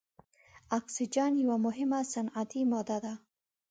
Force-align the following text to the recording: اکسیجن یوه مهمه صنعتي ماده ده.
اکسیجن 0.79 1.31
یوه 1.43 1.57
مهمه 1.65 1.99
صنعتي 2.13 2.61
ماده 2.71 2.97
ده. 3.03 3.13